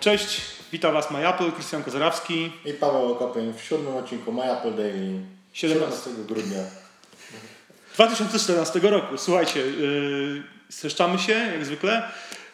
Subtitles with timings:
[0.00, 0.40] Cześć,
[0.72, 2.52] witam Was MyApple, Krystian Kozarawski.
[2.64, 5.20] I Paweł Okopień w siódmym odcinku MyApple Daily
[5.52, 6.58] 17 grudnia
[7.94, 9.18] 2014 roku.
[9.18, 12.02] Słuchajcie, yy, streszczamy się jak zwykle.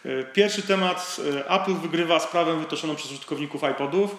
[0.05, 1.17] Yy, pierwszy temat.
[1.33, 4.17] Yy, Apple wygrywa sprawę wytoczoną przez użytkowników iPodów.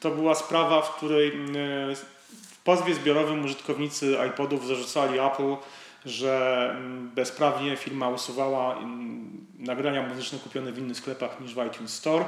[0.00, 5.56] To była sprawa, w której yy, w pozwie zbiorowym użytkownicy iPodów zarzucali Apple,
[6.04, 11.94] że mm, bezprawnie firma usuwała mm, nagrania muzyczne kupione w innych sklepach niż w iTunes
[11.94, 12.24] Store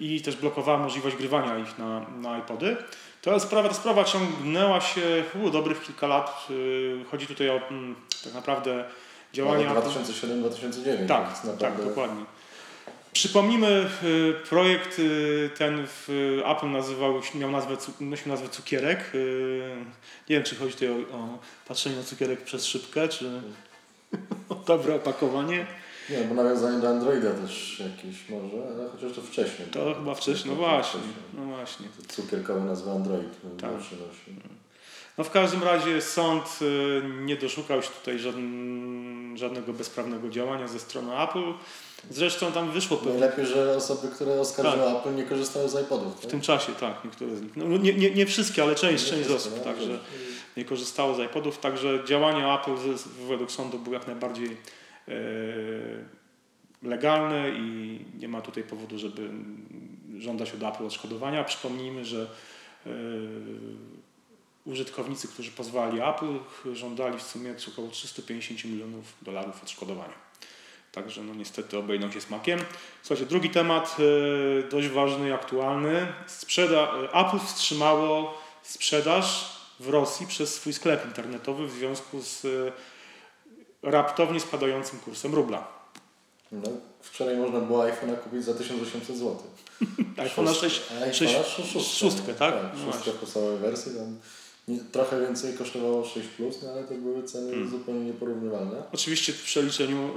[0.00, 2.76] i też blokowała możliwość grywania ich na, na iPody.
[3.22, 6.46] Ta sprawa, ta sprawa ciągnęła się u, dobrych kilka lat.
[6.50, 8.84] Y, chodzi tutaj o mm, tak naprawdę
[9.32, 9.74] działania...
[9.74, 11.06] 2007-2009.
[11.08, 12.24] Tak, tak, dokładnie.
[13.12, 19.12] Przypomnijmy, y, projekt y, ten w Apple nazywał, miał nazwę, nosił nazwę Cukierek.
[20.28, 21.38] Nie wiem, czy chodzi tutaj o, o
[21.68, 23.42] patrzenie na cukierek przez szybkę, czy
[24.48, 25.66] o dobre opakowanie.
[26.10, 29.68] Nie, bo nawiązanie do Androida też jakieś może, ale chociaż to wcześniej.
[29.68, 31.00] To chyba wcześniej, no właśnie.
[31.34, 31.86] No właśnie.
[31.86, 33.28] To cukierkowe nazwa Android.
[33.60, 33.70] Tak.
[35.18, 38.18] No w każdym razie sąd y, nie doszukał się tutaj
[39.34, 41.52] żadnego bezprawnego działania ze strony Apple.
[42.10, 43.20] Zresztą tam wyszło pewnie.
[43.20, 44.96] Najlepiej, że osoby, które oskarżyły tak.
[44.96, 46.14] Apple nie korzystały z iPodów.
[46.14, 46.22] Tak?
[46.22, 47.56] W tym czasie, tak, niektóre z nich.
[47.56, 49.98] No, nie, nie, nie wszystkie, ale część, część z osób, no, także
[50.56, 51.58] nie korzystało z iPodów.
[51.58, 52.76] Także działania Apple
[53.28, 54.56] według sądu były jak najbardziej
[55.10, 55.14] E,
[56.82, 59.30] legalne i nie ma tutaj powodu, żeby
[60.18, 61.44] żądać od Apple odszkodowania.
[61.44, 62.30] Przypomnijmy, że
[62.86, 62.90] e,
[64.64, 66.38] użytkownicy, którzy pozwali Apple,
[66.74, 70.30] żądali w sumie około 350 milionów dolarów odszkodowania.
[70.92, 72.60] Także no niestety obejdą się smakiem.
[73.02, 76.06] Słuchajcie, drugi temat e, dość ważny i aktualny.
[76.26, 82.46] Sprzeda Apple wstrzymało sprzedaż w Rosji przez swój sklep internetowy w związku z
[83.82, 85.80] raptownie spadającym kursem rubla.
[86.52, 86.68] No,
[87.00, 89.36] wczoraj można było iPhone'a kupić za 1800 zł.
[90.26, 90.82] iPhone'a 6,
[91.12, 91.34] 6,
[91.72, 92.36] 6, 6, tak?
[92.36, 92.54] tak
[92.86, 93.92] no szóstka podstawowej wersji.
[93.94, 94.16] Tam
[94.92, 97.70] trochę więcej kosztowało 6 plus, no ale to były ceny hmm.
[97.70, 98.82] zupełnie nieporównywalne.
[98.92, 100.10] Oczywiście w przeliczeniu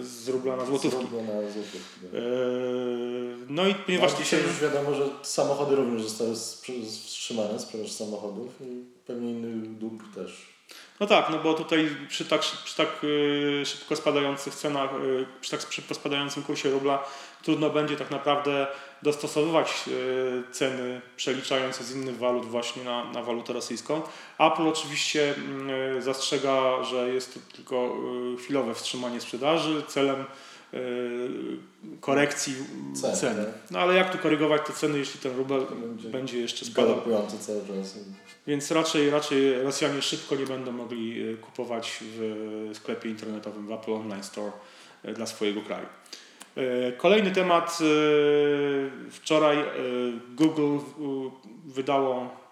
[0.00, 0.98] y, z rubla na złotówki.
[0.98, 1.78] Z rubla na złotówki.
[2.02, 2.12] Tak.
[2.12, 6.34] Yy, no i ponieważ no, dzisiaj już wiadomo, że samochody również zostały
[6.86, 10.55] wstrzymane, sprzedaż samochodów i pewnie innych dóbr też.
[11.00, 15.50] No tak, no bo tutaj przy tak, przy tak y, szybko spadających cenach, y, przy
[15.50, 17.04] tak szybko spadającym kursie rubla
[17.42, 18.66] trudno będzie tak naprawdę
[19.02, 24.02] dostosowywać y, ceny przeliczające z innych walut właśnie na, na walutę rosyjską.
[24.38, 25.34] Apple oczywiście
[25.98, 27.96] zastrzega, że jest to tylko
[28.44, 30.24] chwilowe wstrzymanie sprzedaży celem
[32.00, 32.54] korekcji
[32.94, 33.16] cen.
[33.16, 33.36] cen.
[33.36, 33.46] Tak.
[33.70, 37.00] No ale jak tu korygować te ceny, jeśli ten rubel będzie, będzie jeszcze spadał?
[37.38, 37.98] cały czas.
[38.46, 43.92] Więc raczej, raczej Rosjanie szybko nie będą mogli e, kupować w sklepie internetowym w Apple
[43.92, 44.52] Online Store
[45.02, 45.86] e, dla swojego kraju.
[46.56, 47.78] E, kolejny temat.
[49.10, 49.58] Wczoraj
[50.34, 50.78] Google
[51.66, 52.45] wydało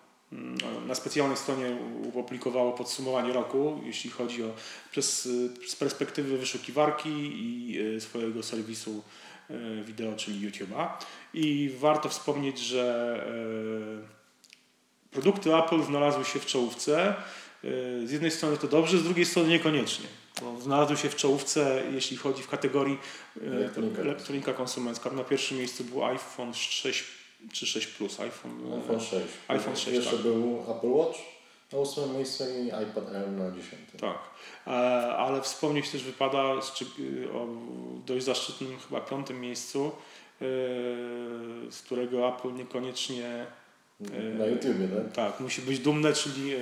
[0.87, 1.77] na specjalnej stronie
[2.15, 4.49] opublikowało podsumowanie roku, jeśli chodzi o
[4.91, 5.22] przez,
[5.67, 9.03] z perspektywy wyszukiwarki i swojego serwisu
[9.84, 10.89] wideo, czyli YouTube'a.
[11.34, 13.27] I warto wspomnieć, że
[15.11, 17.15] produkty Apple znalazły się w czołówce.
[18.05, 20.06] Z jednej strony to dobrze, z drugiej strony niekoniecznie.
[20.41, 22.99] Bo znalazły się w czołówce, jeśli chodzi w kategorii
[23.43, 25.11] elektronika, elektronika konsumencka.
[25.11, 27.05] Na pierwszym miejscu był iPhone 6
[27.53, 28.21] czy 6 Plus.
[28.21, 29.12] iPhone, iPhone 6.
[29.49, 30.21] iPhone 6 Jeszcze tak.
[30.21, 31.19] był Apple Watch
[31.72, 34.00] na ósmym miejscu i iPad Air na dziesiątym.
[34.00, 34.19] Tak,
[34.66, 34.71] e,
[35.16, 36.43] ale wspomnieć też wypada
[37.34, 37.47] o
[38.06, 39.93] dość zaszczytnym chyba piątym miejscu, e,
[41.71, 43.47] z którego Apple niekoniecznie
[44.38, 45.12] na YouTubie, tak?
[45.12, 46.59] Tak, musi być dumne, czyli e,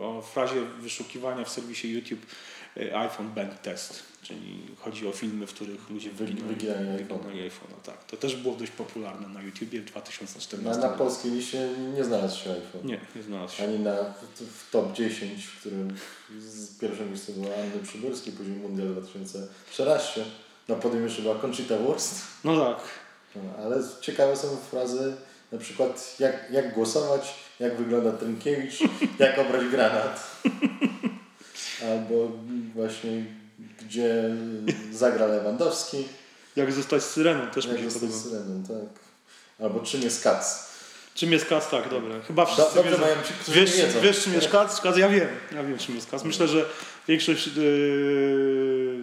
[0.00, 2.26] o frazie wyszukiwania w serwisie YouTube e,
[2.76, 7.70] iPhone Band Test, czyli chodzi o filmy, w których ludzie wyginali iPhone.
[7.84, 12.04] Tak, to też było dość popularne na YouTubie w 2014 Na, na polskiej liście nie
[12.04, 12.86] znalazł się iPhone.
[12.86, 13.64] Nie, nie znalazł się.
[13.64, 13.94] Ani na,
[14.36, 15.96] w, top 10, w którym
[16.38, 20.24] z pierwszym miejscem była Anny Przybylski, później Mundial 2013.
[20.68, 22.22] Na podium jeszcze była Conchita Wurst.
[22.44, 22.78] No tak.
[23.36, 25.16] No, ale ciekawe są frazy
[25.52, 28.78] na przykład jak, jak głosować, jak wygląda Trynkiewicz,
[29.18, 30.20] jak obrać granat.
[31.82, 32.32] Albo
[32.74, 33.24] właśnie
[33.80, 34.30] gdzie
[34.92, 36.08] zagra Lewandowski.
[36.56, 38.28] Jak zostać syreną też jak mi się zostać podoba.
[38.30, 39.00] syreną, tak.
[39.60, 40.74] Albo czym jest kac.
[41.14, 42.20] Czym jest kac, tak, dobra.
[42.20, 43.04] Chyba wszyscy Do, dobrze wiedzą.
[43.46, 44.00] ci, wiesz, wiedzą.
[44.00, 44.80] Wiesz, czym jest kac?
[44.80, 44.96] kac?
[44.96, 46.24] Ja wiem, ja wiem, czym jest kac.
[46.24, 46.64] Myślę, że
[47.08, 48.98] większość yy,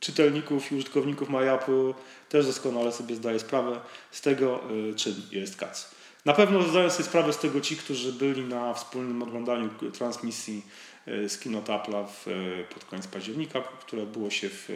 [0.00, 1.92] czytelników i użytkowników MyApple
[2.28, 3.80] też doskonale sobie zdaje sprawę
[4.10, 5.90] z tego, yy, czym jest kac.
[6.26, 10.62] Na pewno zdają sobie sprawę z tego ci, którzy byli na wspólnym oglądaniu transmisji
[11.06, 14.68] e, z Keynote Apple'a e, pod koniec października, które było się w,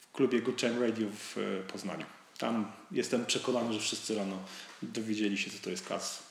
[0.00, 2.04] w klubie Good Time Radio w e, Poznaniu.
[2.38, 4.36] Tam jestem przekonany, że wszyscy rano
[4.82, 6.22] dowiedzieli się, co to jest CAS.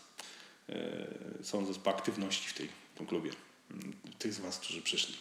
[1.44, 3.32] Sądzę po aktywności w, tej, w tym klubie.
[3.72, 5.16] Mm, tych z Was, którzy przyszli.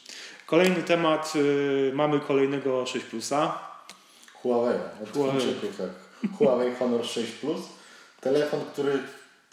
[0.47, 1.33] Kolejny temat.
[1.93, 3.59] Mamy kolejnego 6 Plusa.
[4.35, 4.79] Huawei.
[5.03, 5.55] Od Huawei.
[5.79, 6.31] tak.
[6.39, 7.78] Huawei Honor 6 Plus.
[8.21, 8.99] Telefon, który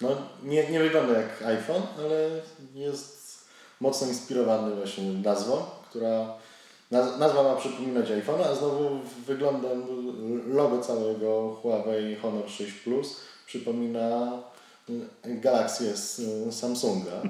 [0.02, 0.10] no,
[0.44, 2.30] nie, nie wygląda jak iPhone, ale
[2.76, 3.46] jest
[3.80, 6.34] mocno inspirowany właśnie nazwą, która
[6.92, 9.84] nazwa ma przypominać iPhone, a znowu wyglądem
[10.54, 13.16] logo całego Huawei Honor 6 Plus
[13.46, 14.32] przypomina
[15.24, 16.22] Galaxy z
[16.56, 17.22] Samsunga.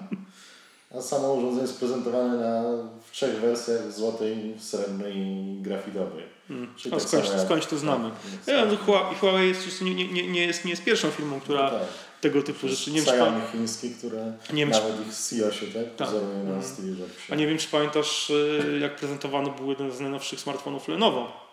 [0.98, 2.64] A samo urządzenie jest prezentowane na,
[3.08, 6.35] w trzech wersjach złotej, srebrnej i grafitowej.
[6.48, 6.74] Hmm.
[6.92, 8.12] tak skądś, skądś to znamy.
[8.46, 8.78] Tak, ja,
[9.20, 11.88] Huawei jest, nie, nie, nie, jest, nie jest pierwszą firmą, która no tak.
[12.22, 12.92] tego typu rzeczy...
[12.92, 16.10] Nie wiem, chińskie, które nie nawet ich CEO-sie tak, tak.
[16.46, 16.62] na.
[16.62, 17.34] Steve Jobsie.
[17.34, 21.46] A nie wiem, czy pamiętasz, y, jak prezentowano był jeden z najnowszych smartfonów Lenovo.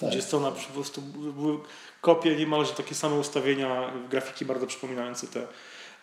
[0.00, 0.10] Tak.
[0.10, 1.58] Gdzie strona po prostu były
[2.00, 5.46] kopie, niemalże takie same ustawienia, grafiki bardzo przypominające te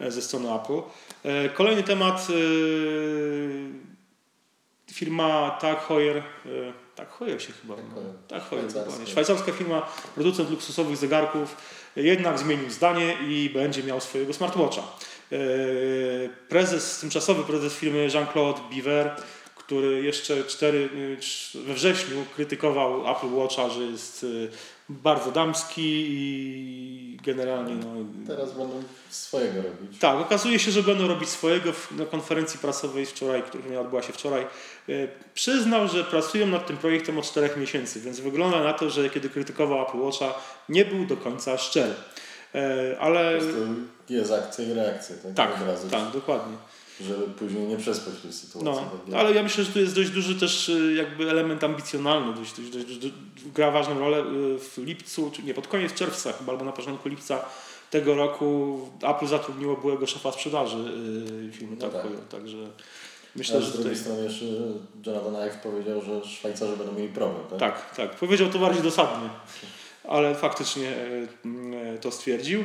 [0.01, 0.81] E, ze strony Apple.
[1.23, 2.27] E, kolejny temat.
[4.91, 6.23] E, firma Tag Heuer,
[6.95, 7.75] Tag Heuer się chyba
[8.27, 8.65] Tag Heuer,
[9.05, 11.57] szwajcarska firma, producent luksusowych zegarków,
[11.95, 14.81] jednak zmienił zdanie i będzie miał swojego smartwatcha.
[16.49, 19.15] Prezes, tymczasowy prezes firmy Jean-Claude Biver
[19.71, 20.89] który jeszcze cztery,
[21.65, 24.25] we wrześniu krytykował Apple Watcha, że jest
[24.89, 27.75] bardzo damski i generalnie.
[27.75, 29.99] No, Teraz będą swojego robić.
[29.99, 34.41] Tak, okazuje się, że będą robić swojego na konferencji prasowej wczoraj, która odbyła się wczoraj.
[34.41, 34.47] E,
[35.33, 39.29] przyznał, że pracują nad tym projektem od czterech miesięcy, więc wygląda na to, że kiedy
[39.29, 40.33] krytykował Apple Watcha,
[40.69, 41.93] nie był do końca szczery.
[42.55, 43.39] E, ale.
[44.09, 45.33] Jest akcja i reakcja, tak?
[45.33, 46.57] Tak, tak dokładnie
[47.03, 48.65] żeby później nie przespać tej sytuacji.
[48.65, 52.33] No, tak ale ja myślę, że tu jest dość duży też y, jakby element ambicjonalny,
[52.33, 53.13] dość, dość, dość, dość,
[53.55, 57.09] gra ważną rolę y, w lipcu, czy nie, pod koniec czerwca chyba, albo na początku
[57.09, 57.45] lipca
[57.91, 60.77] tego roku Apple zatrudniło byłego szefa sprzedaży
[61.45, 62.03] yy, filmu no tak.
[62.29, 62.57] także
[63.35, 64.03] myślę, Ale że z drugiej tutaj...
[64.03, 64.45] strony jeszcze
[65.05, 67.59] Jonathan Ive powiedział, że Szwajcarzy będą mieli problem, tak?
[67.59, 68.15] Tak, tak.
[68.15, 69.29] Powiedział to bardziej dosadnie,
[70.03, 70.93] ale faktycznie
[72.01, 72.63] to stwierdził.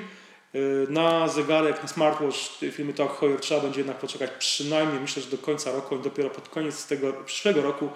[0.55, 2.37] Y, na zegarek, na smartwatch
[2.73, 6.31] firmy Tag Heuer trzeba będzie jednak poczekać przynajmniej, myślę, że do końca roku i dopiero
[6.31, 7.89] pod koniec tego przyszłego roku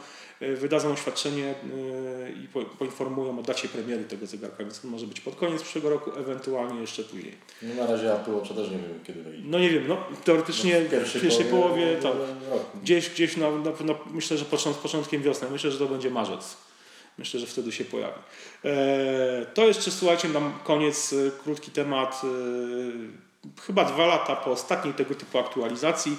[0.43, 2.49] y, wydadzą oświadczenie y, i
[2.79, 7.03] poinformują o dacie premiery tego zegarka, więc może być pod koniec przyszłego roku, ewentualnie jeszcze
[7.03, 7.35] później.
[7.63, 9.43] No na razie Apple Watch też nie wiem kiedy wyjdzie.
[9.47, 13.51] No nie wiem, no teoretycznie no w pierwszej, pierwszej połowie, połowie tak, gdzieś, gdzieś na,
[13.51, 16.70] na, na, myślę, że począt, początkiem wiosny, myślę, że to będzie marzec.
[17.21, 18.19] Myślę, że wtedy się pojawi.
[18.65, 22.23] E, to jeszcze, słuchajcie, na koniec e, krótki temat.
[22.25, 26.17] E, chyba dwa lata po ostatniej tego typu aktualizacji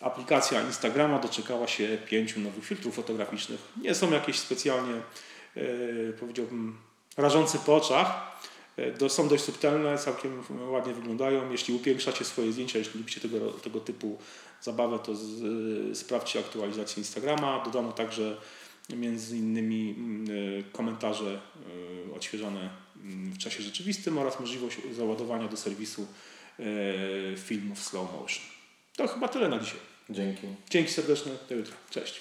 [0.00, 3.60] aplikacja Instagrama doczekała się pięciu nowych filtrów fotograficznych.
[3.82, 4.94] Nie są jakieś specjalnie,
[6.20, 6.76] powiedziałbym,
[7.16, 8.38] rażące po oczach.
[9.08, 11.50] Są dość subtelne, całkiem ładnie wyglądają.
[11.50, 14.18] Jeśli upiększacie swoje zdjęcia, jeśli lubicie tego, tego typu
[14.60, 17.62] zabawę, to z, sprawdźcie aktualizację Instagrama.
[17.64, 18.36] Dodano także
[18.88, 20.26] między innymi mm,
[20.60, 21.40] e, komentarze
[22.10, 26.06] e, odświeżone mm, w czasie rzeczywistym oraz możliwość załadowania do serwisu
[26.58, 26.64] e,
[27.36, 28.44] filmów slow motion.
[28.96, 29.80] To chyba tyle na dzisiaj.
[30.10, 30.46] Dzięki.
[30.70, 31.32] Dzięki serdeczne.
[31.48, 31.76] Do jutra.
[31.90, 32.20] Cześć.